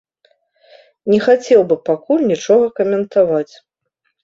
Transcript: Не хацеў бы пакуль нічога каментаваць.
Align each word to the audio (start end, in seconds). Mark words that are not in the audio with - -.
Не 1.11 1.19
хацеў 1.25 1.61
бы 1.73 1.77
пакуль 1.91 2.25
нічога 2.33 2.65
каментаваць. 2.83 3.49